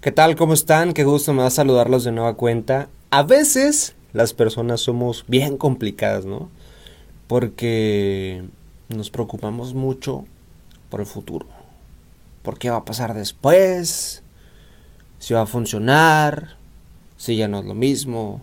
¿Qué 0.00 0.12
tal? 0.12 0.34
¿Cómo 0.34 0.54
están? 0.54 0.94
Qué 0.94 1.04
gusto 1.04 1.34
me 1.34 1.42
da 1.42 1.50
saludarlos 1.50 2.04
de 2.04 2.12
nueva 2.12 2.32
cuenta. 2.32 2.88
A 3.10 3.22
veces 3.22 3.94
las 4.14 4.32
personas 4.32 4.80
somos 4.80 5.26
bien 5.28 5.58
complicadas, 5.58 6.24
¿no? 6.24 6.48
Porque 7.26 8.42
nos 8.88 9.10
preocupamos 9.10 9.74
mucho 9.74 10.24
por 10.88 11.00
el 11.00 11.06
futuro. 11.06 11.46
¿Por 12.42 12.58
qué 12.58 12.70
va 12.70 12.78
a 12.78 12.84
pasar 12.86 13.12
después? 13.12 14.22
Si 15.18 15.34
va 15.34 15.42
a 15.42 15.46
funcionar, 15.46 16.56
si 17.18 17.36
ya 17.36 17.46
no 17.46 17.58
es 17.58 17.66
lo 17.66 17.74
mismo, 17.74 18.40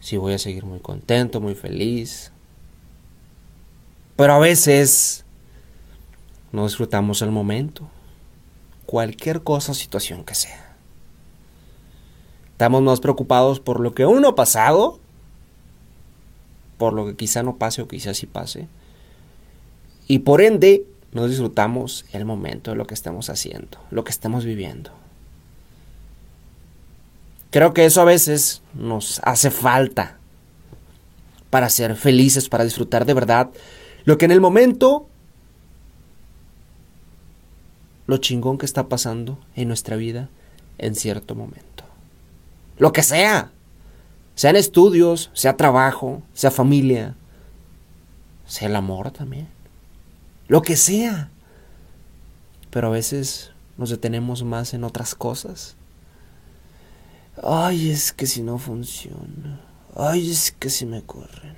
si 0.00 0.16
voy 0.16 0.32
a 0.32 0.38
seguir 0.38 0.64
muy 0.64 0.80
contento, 0.80 1.40
muy 1.40 1.54
feliz. 1.54 2.32
Pero 4.16 4.32
a 4.32 4.38
veces 4.40 5.24
no 6.50 6.64
disfrutamos 6.64 7.22
el 7.22 7.30
momento 7.30 7.88
cualquier 8.88 9.42
cosa 9.42 9.72
o 9.72 9.74
situación 9.74 10.24
que 10.24 10.34
sea. 10.34 10.74
Estamos 12.52 12.80
más 12.80 13.00
preocupados 13.00 13.60
por 13.60 13.80
lo 13.80 13.92
que 13.92 14.06
uno 14.06 14.28
ha 14.28 14.34
pasado, 14.34 14.98
por 16.78 16.94
lo 16.94 17.04
que 17.04 17.14
quizá 17.14 17.42
no 17.42 17.58
pase 17.58 17.82
o 17.82 17.86
quizá 17.86 18.14
sí 18.14 18.24
pase, 18.24 18.66
y 20.06 20.20
por 20.20 20.40
ende 20.40 20.86
no 21.12 21.28
disfrutamos 21.28 22.06
el 22.14 22.24
momento 22.24 22.70
de 22.70 22.78
lo 22.78 22.86
que 22.86 22.94
estamos 22.94 23.28
haciendo, 23.28 23.76
lo 23.90 24.04
que 24.04 24.10
estamos 24.10 24.46
viviendo. 24.46 24.90
Creo 27.50 27.74
que 27.74 27.84
eso 27.84 28.00
a 28.00 28.06
veces 28.06 28.62
nos 28.72 29.20
hace 29.22 29.50
falta 29.50 30.16
para 31.50 31.68
ser 31.68 31.94
felices, 31.94 32.48
para 32.48 32.64
disfrutar 32.64 33.04
de 33.04 33.12
verdad 33.12 33.50
lo 34.06 34.16
que 34.16 34.24
en 34.24 34.32
el 34.32 34.40
momento 34.40 35.10
lo 38.08 38.16
chingón 38.16 38.56
que 38.56 38.66
está 38.66 38.88
pasando 38.88 39.38
en 39.54 39.68
nuestra 39.68 39.94
vida 39.94 40.30
en 40.78 40.94
cierto 40.94 41.34
momento. 41.34 41.84
Lo 42.78 42.90
que 42.90 43.02
sea. 43.02 43.52
Sean 44.34 44.56
estudios, 44.56 45.30
sea 45.34 45.58
trabajo, 45.58 46.22
sea 46.32 46.50
familia, 46.50 47.16
sea 48.46 48.68
el 48.68 48.76
amor 48.76 49.10
también. 49.10 49.46
Lo 50.46 50.62
que 50.62 50.76
sea. 50.76 51.28
Pero 52.70 52.86
a 52.86 52.92
veces 52.92 53.52
nos 53.76 53.90
detenemos 53.90 54.42
más 54.42 54.72
en 54.72 54.84
otras 54.84 55.14
cosas. 55.14 55.76
Ay, 57.42 57.90
es 57.90 58.12
que 58.14 58.26
si 58.26 58.42
no 58.42 58.56
funciona. 58.56 59.60
Ay, 59.94 60.30
es 60.30 60.52
que 60.52 60.70
si 60.70 60.86
me 60.86 61.02
corren. 61.02 61.56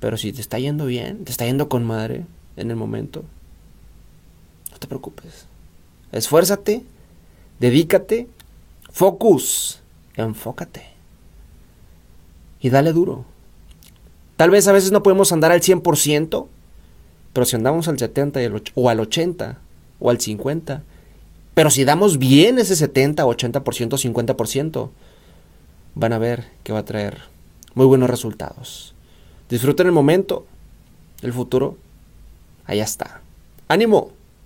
Pero 0.00 0.16
si 0.16 0.32
te 0.32 0.40
está 0.40 0.58
yendo 0.58 0.86
bien, 0.86 1.26
te 1.26 1.30
está 1.30 1.44
yendo 1.44 1.68
con 1.68 1.84
madre 1.84 2.24
en 2.56 2.70
el 2.70 2.76
momento, 2.76 3.24
te 4.84 4.88
preocupes. 4.88 5.46
Esfuérzate, 6.12 6.84
dedícate, 7.58 8.28
focus, 8.92 9.80
enfócate. 10.14 10.82
Y 12.60 12.68
dale 12.68 12.92
duro. 12.92 13.24
Tal 14.36 14.50
vez 14.50 14.68
a 14.68 14.72
veces 14.72 14.92
no 14.92 15.02
podemos 15.02 15.32
andar 15.32 15.52
al 15.52 15.62
100%, 15.62 16.46
pero 17.32 17.46
si 17.46 17.56
andamos 17.56 17.88
al 17.88 17.98
70 17.98 18.40
o 18.74 18.88
al 18.90 19.00
80 19.00 19.58
o 20.00 20.10
al 20.10 20.20
50, 20.20 20.82
pero 21.54 21.70
si 21.70 21.84
damos 21.84 22.18
bien 22.18 22.58
ese 22.58 22.76
70, 22.76 23.24
80%, 23.24 23.62
50%, 23.62 24.90
van 25.94 26.12
a 26.12 26.18
ver 26.18 26.44
que 26.62 26.74
va 26.74 26.80
a 26.80 26.84
traer 26.84 27.22
muy 27.74 27.86
buenos 27.86 28.10
resultados. 28.10 28.94
Disfruten 29.48 29.86
el 29.86 29.92
momento, 29.92 30.46
el 31.22 31.32
futuro, 31.32 31.78
allá 32.66 32.84
está. 32.84 33.22
¡Ánimo! 33.68 34.12